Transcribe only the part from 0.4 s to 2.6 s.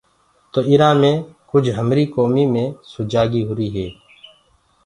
تو اِرآ مي ڪُج هميريٚ ڪومي